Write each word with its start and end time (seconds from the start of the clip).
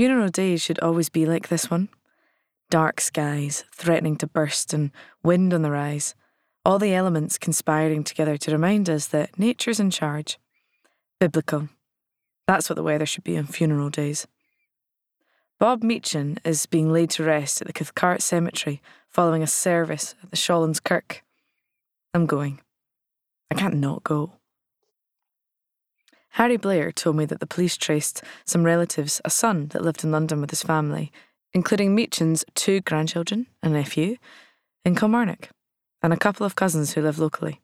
Funeral 0.00 0.30
days 0.30 0.62
should 0.62 0.78
always 0.78 1.10
be 1.10 1.26
like 1.26 1.48
this 1.48 1.70
one 1.70 1.90
dark 2.70 3.02
skies 3.02 3.66
threatening 3.74 4.16
to 4.16 4.26
burst 4.26 4.72
and 4.72 4.92
wind 5.22 5.52
on 5.52 5.60
the 5.60 5.70
rise, 5.70 6.14
all 6.64 6.78
the 6.78 6.94
elements 6.94 7.36
conspiring 7.36 8.02
together 8.02 8.38
to 8.38 8.50
remind 8.50 8.88
us 8.88 9.08
that 9.08 9.38
nature's 9.38 9.78
in 9.78 9.90
charge. 9.90 10.38
Biblical. 11.18 11.68
That's 12.46 12.70
what 12.70 12.76
the 12.76 12.82
weather 12.82 13.04
should 13.04 13.24
be 13.24 13.36
on 13.36 13.44
funeral 13.44 13.90
days. 13.90 14.26
Bob 15.58 15.82
Meechan 15.82 16.38
is 16.46 16.64
being 16.64 16.90
laid 16.90 17.10
to 17.10 17.22
rest 17.22 17.60
at 17.60 17.66
the 17.66 17.74
Cathcart 17.74 18.22
Cemetery 18.22 18.80
following 19.06 19.42
a 19.42 19.46
service 19.46 20.14
at 20.22 20.30
the 20.30 20.36
Shawlands 20.38 20.82
Kirk. 20.82 21.22
I'm 22.14 22.24
going. 22.24 22.62
I 23.50 23.54
can't 23.54 23.74
not 23.74 24.02
go. 24.02 24.39
Harry 26.40 26.56
Blair 26.56 26.90
told 26.90 27.16
me 27.16 27.26
that 27.26 27.38
the 27.38 27.46
police 27.46 27.76
traced 27.76 28.24
some 28.46 28.64
relatives, 28.64 29.20
a 29.26 29.28
son 29.28 29.66
that 29.72 29.82
lived 29.82 30.02
in 30.02 30.10
London 30.10 30.40
with 30.40 30.48
his 30.48 30.62
family, 30.62 31.12
including 31.52 31.94
Meechan's 31.94 32.46
two 32.54 32.80
grandchildren, 32.80 33.46
a 33.62 33.68
nephew, 33.68 34.16
in 34.82 34.96
Kilmarnock, 34.96 35.50
and 36.02 36.14
a 36.14 36.16
couple 36.16 36.46
of 36.46 36.56
cousins 36.56 36.94
who 36.94 37.02
live 37.02 37.18
locally. 37.18 37.60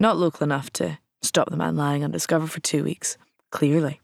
Not 0.00 0.16
local 0.16 0.42
enough 0.42 0.72
to 0.72 0.98
stop 1.22 1.50
the 1.50 1.56
man 1.56 1.76
lying 1.76 2.02
undiscovered 2.02 2.50
for 2.50 2.58
two 2.58 2.82
weeks, 2.82 3.16
clearly. 3.52 4.00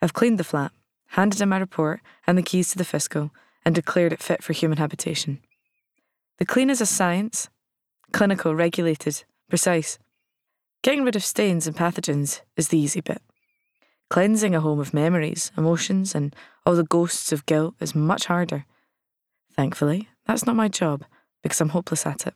I've 0.00 0.14
cleaned 0.14 0.38
the 0.38 0.44
flat, 0.44 0.70
handed 1.08 1.40
in 1.40 1.48
my 1.48 1.58
report 1.58 2.02
and 2.24 2.38
the 2.38 2.42
keys 2.42 2.68
to 2.68 2.78
the 2.78 2.84
fiscal, 2.84 3.32
and 3.64 3.74
declared 3.74 4.12
it 4.12 4.22
fit 4.22 4.44
for 4.44 4.52
human 4.52 4.78
habitation. 4.78 5.40
The 6.38 6.46
clean 6.46 6.70
is 6.70 6.80
a 6.80 6.86
science, 6.86 7.48
clinical, 8.12 8.54
regulated, 8.54 9.24
precise. 9.48 9.98
Getting 10.84 11.02
rid 11.02 11.16
of 11.16 11.24
stains 11.24 11.66
and 11.66 11.74
pathogens 11.74 12.42
is 12.58 12.68
the 12.68 12.76
easy 12.76 13.00
bit. 13.00 13.22
Cleansing 14.10 14.54
a 14.54 14.60
home 14.60 14.80
of 14.80 14.92
memories, 14.92 15.50
emotions, 15.56 16.14
and 16.14 16.36
all 16.66 16.74
the 16.74 16.84
ghosts 16.84 17.32
of 17.32 17.46
guilt 17.46 17.74
is 17.80 17.94
much 17.94 18.26
harder. 18.26 18.66
Thankfully, 19.56 20.10
that's 20.26 20.44
not 20.44 20.56
my 20.56 20.68
job 20.68 21.06
because 21.42 21.58
I'm 21.62 21.70
hopeless 21.70 22.04
at 22.04 22.26
it. 22.26 22.34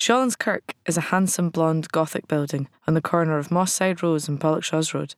Shawlands 0.00 0.38
Kirk 0.38 0.76
is 0.86 0.96
a 0.96 1.10
handsome 1.10 1.50
blonde 1.50 1.90
Gothic 1.90 2.28
building 2.28 2.68
on 2.86 2.94
the 2.94 3.02
corner 3.02 3.38
of 3.38 3.50
Moss 3.50 3.74
Side 3.74 4.04
Road 4.04 4.28
and 4.28 4.38
Pollokshaws 4.38 4.94
Road. 4.94 5.16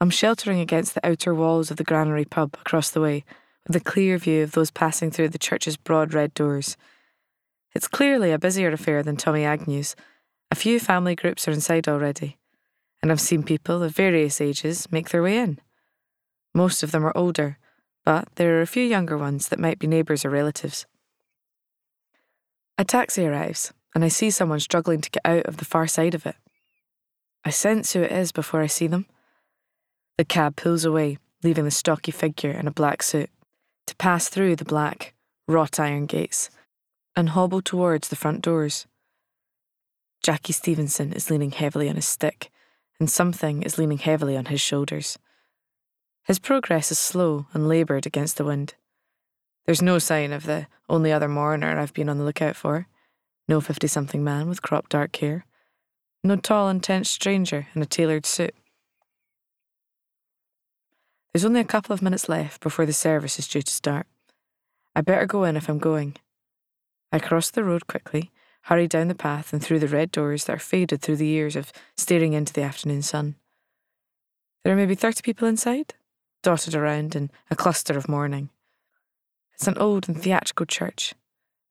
I'm 0.00 0.10
sheltering 0.10 0.60
against 0.60 0.94
the 0.94 1.04
outer 1.04 1.34
walls 1.34 1.72
of 1.72 1.76
the 1.76 1.82
Granary 1.82 2.24
pub 2.24 2.54
across 2.60 2.90
the 2.90 3.00
way, 3.00 3.24
with 3.66 3.74
a 3.74 3.80
clear 3.80 4.16
view 4.16 4.44
of 4.44 4.52
those 4.52 4.70
passing 4.70 5.10
through 5.10 5.30
the 5.30 5.38
church's 5.38 5.76
broad 5.76 6.14
red 6.14 6.32
doors. 6.34 6.76
It's 7.74 7.88
clearly 7.88 8.30
a 8.30 8.38
busier 8.38 8.70
affair 8.70 9.02
than 9.02 9.16
Tommy 9.16 9.44
Agnew's. 9.44 9.96
A 10.50 10.54
few 10.54 10.78
family 10.78 11.14
groups 11.14 11.48
are 11.48 11.52
inside 11.52 11.88
already, 11.88 12.38
and 13.02 13.10
I've 13.10 13.20
seen 13.20 13.42
people 13.42 13.82
of 13.82 13.94
various 13.94 14.40
ages 14.40 14.90
make 14.90 15.10
their 15.10 15.22
way 15.22 15.38
in. 15.38 15.58
Most 16.54 16.82
of 16.82 16.92
them 16.92 17.04
are 17.04 17.16
older, 17.16 17.58
but 18.04 18.28
there 18.36 18.58
are 18.58 18.62
a 18.62 18.66
few 18.66 18.84
younger 18.84 19.18
ones 19.18 19.48
that 19.48 19.58
might 19.58 19.78
be 19.78 19.86
neighbours 19.86 20.24
or 20.24 20.30
relatives. 20.30 20.86
A 22.78 22.84
taxi 22.84 23.26
arrives, 23.26 23.72
and 23.94 24.04
I 24.04 24.08
see 24.08 24.30
someone 24.30 24.60
struggling 24.60 25.00
to 25.00 25.10
get 25.10 25.24
out 25.24 25.46
of 25.46 25.56
the 25.56 25.64
far 25.64 25.86
side 25.86 26.14
of 26.14 26.26
it. 26.26 26.36
I 27.44 27.50
sense 27.50 27.92
who 27.92 28.02
it 28.02 28.12
is 28.12 28.32
before 28.32 28.60
I 28.60 28.66
see 28.66 28.86
them. 28.86 29.06
The 30.16 30.24
cab 30.24 30.56
pulls 30.56 30.84
away, 30.84 31.18
leaving 31.42 31.64
the 31.64 31.70
stocky 31.70 32.12
figure 32.12 32.50
in 32.50 32.66
a 32.66 32.72
black 32.72 33.02
suit, 33.02 33.30
to 33.86 33.96
pass 33.96 34.28
through 34.28 34.56
the 34.56 34.64
black, 34.64 35.14
wrought 35.46 35.78
iron 35.78 36.06
gates 36.06 36.50
and 37.16 37.30
hobble 37.30 37.62
towards 37.62 38.08
the 38.08 38.16
front 38.16 38.42
doors. 38.42 38.86
Jackie 40.24 40.54
Stevenson 40.54 41.12
is 41.12 41.30
leaning 41.30 41.50
heavily 41.50 41.86
on 41.86 41.96
his 41.96 42.06
stick, 42.06 42.50
and 42.98 43.10
something 43.10 43.62
is 43.62 43.76
leaning 43.76 43.98
heavily 43.98 44.38
on 44.38 44.46
his 44.46 44.58
shoulders. 44.58 45.18
His 46.22 46.38
progress 46.38 46.90
is 46.90 46.98
slow 46.98 47.44
and 47.52 47.68
laboured 47.68 48.06
against 48.06 48.38
the 48.38 48.44
wind. 48.46 48.72
There's 49.66 49.82
no 49.82 49.98
sign 49.98 50.32
of 50.32 50.46
the 50.46 50.66
only 50.88 51.12
other 51.12 51.28
mourner 51.28 51.78
I've 51.78 51.92
been 51.92 52.08
on 52.08 52.16
the 52.16 52.24
lookout 52.24 52.56
for. 52.56 52.86
No 53.48 53.60
fifty 53.60 53.86
something 53.86 54.24
man 54.24 54.48
with 54.48 54.62
cropped 54.62 54.92
dark 54.92 55.14
hair. 55.16 55.44
No 56.22 56.36
tall, 56.36 56.70
intense 56.70 57.10
stranger 57.10 57.66
in 57.74 57.82
a 57.82 57.86
tailored 57.86 58.24
suit. 58.24 58.54
There's 61.34 61.44
only 61.44 61.60
a 61.60 61.64
couple 61.64 61.92
of 61.92 62.00
minutes 62.00 62.30
left 62.30 62.62
before 62.62 62.86
the 62.86 62.94
service 62.94 63.38
is 63.38 63.46
due 63.46 63.60
to 63.60 63.70
start. 63.70 64.06
I 64.96 65.02
better 65.02 65.26
go 65.26 65.44
in 65.44 65.58
if 65.58 65.68
I'm 65.68 65.78
going. 65.78 66.16
I 67.12 67.18
cross 67.18 67.50
the 67.50 67.62
road 67.62 67.86
quickly, 67.86 68.30
hurry 68.64 68.88
down 68.88 69.08
the 69.08 69.14
path 69.14 69.52
and 69.52 69.62
through 69.62 69.78
the 69.78 69.88
red 69.88 70.10
doors 70.10 70.44
that 70.44 70.56
are 70.56 70.58
faded 70.58 71.02
through 71.02 71.16
the 71.16 71.26
years 71.26 71.54
of 71.54 71.72
staring 71.96 72.32
into 72.32 72.52
the 72.52 72.62
afternoon 72.62 73.02
sun. 73.02 73.34
There 74.62 74.72
are 74.72 74.76
maybe 74.76 74.94
30 74.94 75.20
people 75.22 75.46
inside, 75.46 75.92
dotted 76.42 76.74
around 76.74 77.14
in 77.14 77.30
a 77.50 77.56
cluster 77.56 77.96
of 77.98 78.08
mourning. 78.08 78.48
It's 79.52 79.66
an 79.66 79.76
old 79.76 80.08
and 80.08 80.20
theatrical 80.20 80.64
church, 80.64 81.14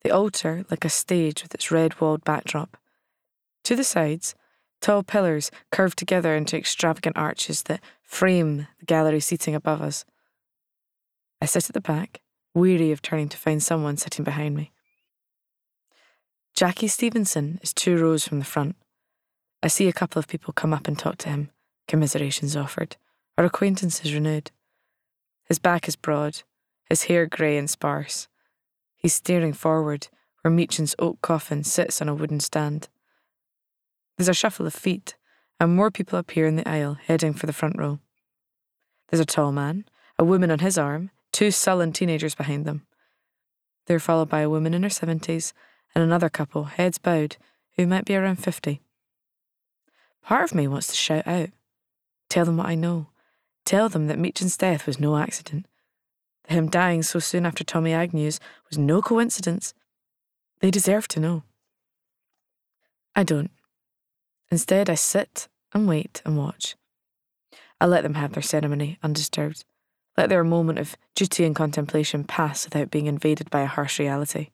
the 0.03 0.11
altar 0.11 0.65
like 0.69 0.85
a 0.85 0.89
stage 0.89 1.41
with 1.41 1.55
its 1.55 1.71
red 1.71 1.99
walled 1.99 2.23
backdrop. 2.23 2.77
To 3.63 3.75
the 3.75 3.83
sides, 3.83 4.35
tall 4.79 5.01
pillars 5.01 5.49
curved 5.71 5.97
together 5.97 6.35
into 6.35 6.57
extravagant 6.57 7.17
arches 7.17 7.63
that 7.63 7.81
frame 8.03 8.67
the 8.79 8.85
gallery 8.85 9.19
seating 9.19 9.55
above 9.55 9.81
us. 9.81 10.05
I 11.41 11.45
sit 11.45 11.69
at 11.69 11.73
the 11.73 11.81
back, 11.81 12.21
weary 12.53 12.91
of 12.91 13.01
turning 13.01 13.29
to 13.29 13.37
find 13.37 13.63
someone 13.63 13.97
sitting 13.97 14.23
behind 14.23 14.55
me. 14.55 14.72
Jackie 16.55 16.87
Stevenson 16.87 17.59
is 17.63 17.73
two 17.73 17.97
rows 17.97 18.27
from 18.27 18.37
the 18.37 18.45
front. 18.45 18.75
I 19.63 19.67
see 19.67 19.87
a 19.87 19.93
couple 19.93 20.19
of 20.19 20.27
people 20.27 20.53
come 20.53 20.71
up 20.71 20.87
and 20.87 20.97
talk 20.97 21.17
to 21.19 21.29
him, 21.29 21.49
commiserations 21.87 22.55
offered, 22.55 22.95
our 23.39 23.45
acquaintance 23.45 24.05
is 24.05 24.13
renewed. 24.13 24.51
His 25.45 25.57
back 25.57 25.87
is 25.87 25.95
broad, 25.95 26.43
his 26.87 27.05
hair 27.05 27.25
grey 27.25 27.57
and 27.57 27.67
sparse. 27.67 28.27
He's 28.95 29.15
staring 29.15 29.53
forward, 29.53 30.09
where 30.41 30.51
Meechan's 30.51 30.93
oak 30.99 31.19
coffin 31.23 31.63
sits 31.63 32.03
on 32.03 32.07
a 32.07 32.13
wooden 32.13 32.39
stand. 32.39 32.87
There's 34.15 34.29
a 34.29 34.33
shuffle 34.35 34.67
of 34.67 34.75
feet, 34.75 35.15
and 35.59 35.75
more 35.75 35.89
people 35.89 36.19
appear 36.19 36.45
in 36.45 36.55
the 36.55 36.69
aisle, 36.69 36.99
heading 37.07 37.33
for 37.33 37.47
the 37.47 37.53
front 37.53 37.79
row. 37.79 37.97
There's 39.09 39.19
a 39.19 39.25
tall 39.25 39.51
man, 39.51 39.85
a 40.19 40.23
woman 40.23 40.51
on 40.51 40.59
his 40.59 40.77
arm, 40.77 41.09
two 41.31 41.49
sullen 41.49 41.93
teenagers 41.93 42.35
behind 42.35 42.65
them. 42.65 42.85
They're 43.87 43.99
followed 43.99 44.29
by 44.29 44.41
a 44.41 44.49
woman 44.51 44.75
in 44.75 44.83
her 44.83 44.89
seventies 44.89 45.51
and 45.95 46.03
another 46.03 46.29
couple, 46.29 46.65
heads 46.65 46.97
bowed, 46.97 47.37
who 47.75 47.87
might 47.87 48.05
be 48.05 48.15
around 48.15 48.37
50. 48.37 48.81
Part 50.23 50.43
of 50.43 50.55
me 50.55 50.67
wants 50.67 50.87
to 50.87 50.95
shout 50.95 51.27
out, 51.27 51.49
tell 52.29 52.45
them 52.45 52.57
what 52.57 52.67
I 52.67 52.75
know, 52.75 53.07
tell 53.65 53.89
them 53.89 54.07
that 54.07 54.19
Meechan's 54.19 54.57
death 54.57 54.87
was 54.87 54.99
no 54.99 55.17
accident, 55.17 55.65
that 56.45 56.53
him 56.53 56.69
dying 56.69 57.03
so 57.03 57.19
soon 57.19 57.45
after 57.45 57.63
Tommy 57.63 57.93
Agnew's 57.93 58.39
was 58.69 58.77
no 58.77 59.01
coincidence. 59.01 59.73
They 60.59 60.71
deserve 60.71 61.07
to 61.09 61.19
know. 61.19 61.43
I 63.15 63.23
don't. 63.23 63.51
Instead, 64.49 64.89
I 64.89 64.95
sit 64.95 65.47
and 65.73 65.87
wait 65.87 66.21
and 66.25 66.37
watch. 66.37 66.75
I 67.81 67.85
let 67.85 68.03
them 68.03 68.13
have 68.13 68.33
their 68.33 68.43
ceremony 68.43 68.97
undisturbed, 69.03 69.65
let 70.17 70.29
their 70.29 70.43
moment 70.43 70.79
of 70.79 70.95
duty 71.15 71.43
and 71.43 71.55
contemplation 71.55 72.23
pass 72.23 72.65
without 72.65 72.91
being 72.91 73.07
invaded 73.07 73.49
by 73.49 73.61
a 73.61 73.67
harsh 73.67 73.99
reality. 73.99 74.49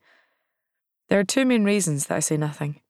There 1.09 1.19
are 1.19 1.23
two 1.23 1.43
main 1.43 1.63
reasons 1.63 2.05
that 2.05 2.15
I 2.15 2.19
say 2.19 2.37
nothing. 2.37 2.81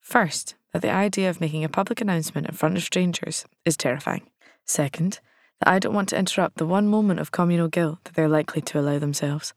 First, 0.00 0.54
that 0.72 0.80
the 0.80 0.90
idea 0.90 1.28
of 1.28 1.42
making 1.42 1.62
a 1.62 1.68
public 1.68 2.00
announcement 2.00 2.48
in 2.48 2.54
front 2.54 2.76
of 2.76 2.82
strangers 2.82 3.44
is 3.66 3.76
terrifying. 3.76 4.30
Second, 4.64 5.20
that 5.60 5.68
I 5.68 5.78
don't 5.78 5.94
want 5.94 6.08
to 6.10 6.18
interrupt 6.18 6.56
the 6.56 6.66
one 6.66 6.88
moment 6.88 7.20
of 7.20 7.32
communal 7.32 7.68
guilt 7.68 7.98
that 8.04 8.14
they're 8.14 8.28
likely 8.28 8.62
to 8.62 8.80
allow 8.80 8.98
themselves. 8.98 9.52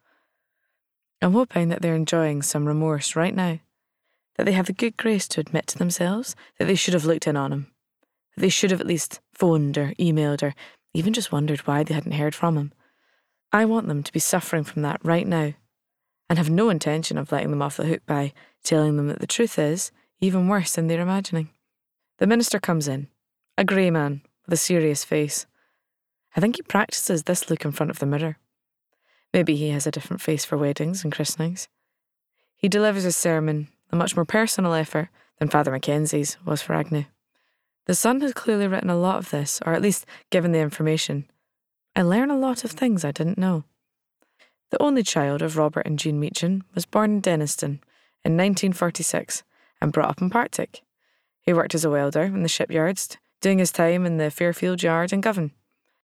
I'm 1.21 1.31
hoping 1.31 1.69
that 1.69 1.81
they're 1.81 1.95
enjoying 1.95 2.41
some 2.41 2.67
remorse 2.67 3.15
right 3.15 3.35
now, 3.35 3.59
that 4.35 4.45
they 4.45 4.53
have 4.53 4.67
the 4.67 4.73
good 4.73 4.97
grace 4.97 5.27
to 5.29 5.41
admit 5.41 5.67
to 5.67 5.77
themselves 5.77 6.35
that 6.57 6.65
they 6.65 6.75
should 6.75 6.93
have 6.93 7.05
looked 7.05 7.27
in 7.27 7.37
on 7.37 7.53
him, 7.53 7.67
that 8.35 8.41
they 8.41 8.49
should 8.49 8.71
have 8.71 8.81
at 8.81 8.87
least 8.87 9.21
phoned 9.33 9.77
or 9.77 9.93
emailed 9.99 10.43
or 10.43 10.55
even 10.93 11.13
just 11.13 11.31
wondered 11.31 11.59
why 11.61 11.83
they 11.83 11.93
hadn't 11.93 12.13
heard 12.13 12.35
from 12.35 12.57
him. 12.57 12.73
I 13.53 13.63
want 13.63 13.87
them 13.87 14.03
to 14.03 14.11
be 14.11 14.19
suffering 14.19 14.65
from 14.65 14.81
that 14.81 14.99
right 15.03 15.27
now 15.27 15.53
and 16.29 16.37
have 16.37 16.49
no 16.49 16.69
intention 16.69 17.17
of 17.17 17.31
letting 17.31 17.49
them 17.49 17.61
off 17.61 17.77
the 17.77 17.85
hook 17.85 18.01
by 18.05 18.33
telling 18.63 18.97
them 18.97 19.07
that 19.07 19.19
the 19.19 19.27
truth 19.27 19.57
is 19.57 19.91
even 20.21 20.47
worse 20.47 20.75
than 20.75 20.87
they're 20.87 21.01
imagining. 21.01 21.49
The 22.17 22.27
minister 22.27 22.59
comes 22.59 22.87
in, 22.87 23.07
a 23.57 23.63
grey 23.63 23.89
man 23.89 24.21
with 24.45 24.53
a 24.53 24.57
serious 24.57 25.03
face. 25.03 25.45
I 26.35 26.39
think 26.39 26.57
he 26.57 26.61
practices 26.61 27.23
this 27.23 27.49
look 27.49 27.65
in 27.65 27.71
front 27.71 27.89
of 27.89 27.99
the 27.99 28.05
mirror. 28.05 28.37
Maybe 29.33 29.55
he 29.55 29.69
has 29.69 29.87
a 29.87 29.91
different 29.91 30.21
face 30.21 30.45
for 30.45 30.57
weddings 30.57 31.03
and 31.03 31.13
christenings. 31.13 31.67
He 32.55 32.67
delivers 32.67 33.03
his 33.03 33.15
sermon, 33.15 33.69
a 33.91 33.95
much 33.95 34.15
more 34.15 34.25
personal 34.25 34.73
effort 34.73 35.09
than 35.39 35.49
Father 35.49 35.71
Mackenzie's 35.71 36.37
was 36.45 36.61
for 36.61 36.73
Agnew. 36.73 37.05
The 37.85 37.95
son 37.95 38.21
has 38.21 38.33
clearly 38.33 38.67
written 38.67 38.89
a 38.89 38.97
lot 38.97 39.17
of 39.17 39.31
this, 39.31 39.61
or 39.65 39.73
at 39.73 39.81
least 39.81 40.05
given 40.29 40.51
the 40.51 40.59
information. 40.59 41.29
I 41.95 42.01
learn 42.03 42.29
a 42.29 42.37
lot 42.37 42.63
of 42.63 42.71
things 42.71 43.03
I 43.03 43.11
didn't 43.11 43.37
know. 43.37 43.63
The 44.71 44.81
only 44.81 45.03
child 45.03 45.41
of 45.41 45.57
Robert 45.57 45.85
and 45.85 45.97
Jean 45.97 46.19
Meechan 46.21 46.61
was 46.75 46.85
born 46.85 47.11
in 47.11 47.21
Dennistoun 47.21 47.79
in 48.23 48.37
1946 48.37 49.43
and 49.81 49.91
brought 49.91 50.09
up 50.09 50.21
in 50.21 50.29
Partick. 50.29 50.81
He 51.41 51.53
worked 51.53 51.73
as 51.73 51.85
a 51.85 51.89
welder 51.89 52.23
in 52.23 52.43
the 52.43 52.49
shipyards, 52.49 53.17
doing 53.41 53.57
his 53.57 53.71
time 53.71 54.05
in 54.05 54.17
the 54.17 54.29
Fairfield 54.29 54.83
Yard 54.83 55.11
in 55.11 55.21
Govan. 55.21 55.51